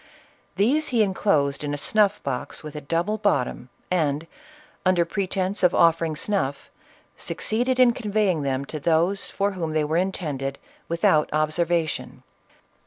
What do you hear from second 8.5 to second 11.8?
to those for whom they were intended, without obser